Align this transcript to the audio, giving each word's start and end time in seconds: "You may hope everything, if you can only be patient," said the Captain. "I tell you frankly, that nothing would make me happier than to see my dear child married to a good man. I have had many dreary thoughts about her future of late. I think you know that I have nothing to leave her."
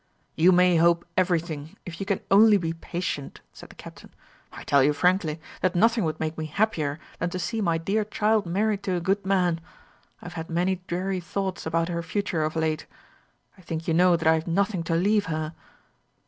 "You 0.35 0.51
may 0.51 0.77
hope 0.77 1.05
everything, 1.15 1.77
if 1.85 1.99
you 1.99 2.07
can 2.07 2.21
only 2.31 2.57
be 2.57 2.73
patient," 2.73 3.41
said 3.53 3.69
the 3.69 3.75
Captain. 3.75 4.11
"I 4.51 4.63
tell 4.63 4.83
you 4.83 4.93
frankly, 4.93 5.39
that 5.61 5.75
nothing 5.75 6.03
would 6.05 6.19
make 6.19 6.39
me 6.39 6.47
happier 6.47 6.99
than 7.19 7.29
to 7.29 7.37
see 7.37 7.61
my 7.61 7.77
dear 7.77 8.03
child 8.03 8.47
married 8.47 8.81
to 8.85 8.95
a 8.95 8.99
good 8.99 9.23
man. 9.27 9.61
I 10.19 10.25
have 10.25 10.33
had 10.33 10.49
many 10.49 10.81
dreary 10.87 11.19
thoughts 11.19 11.67
about 11.67 11.89
her 11.89 12.01
future 12.01 12.41
of 12.41 12.55
late. 12.55 12.87
I 13.59 13.61
think 13.61 13.87
you 13.87 13.93
know 13.93 14.15
that 14.17 14.27
I 14.27 14.33
have 14.33 14.47
nothing 14.47 14.81
to 14.85 14.95
leave 14.95 15.25
her." 15.27 15.53